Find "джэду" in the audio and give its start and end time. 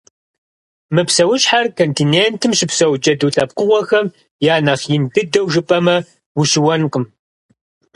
3.01-3.27